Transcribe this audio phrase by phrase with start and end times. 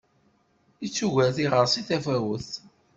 [0.85, 2.49] Ittuger tiɣersi tafawet.